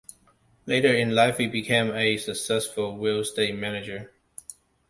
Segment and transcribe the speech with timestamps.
[0.65, 4.11] Later in life he became a successful real estate manager.